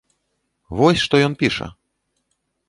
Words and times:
Вось 0.79 1.03
што 1.05 1.15
ён 1.27 1.37
піша! 1.45 1.67